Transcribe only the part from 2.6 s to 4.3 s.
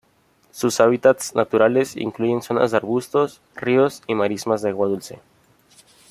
de arbustos, ríos y